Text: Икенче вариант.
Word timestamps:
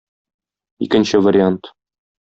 Икенче 0.83 1.17
вариант. 1.23 1.63